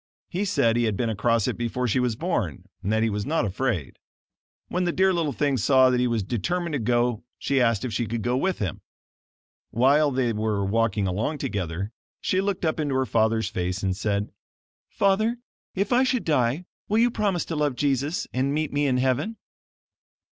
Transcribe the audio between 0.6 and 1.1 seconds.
he had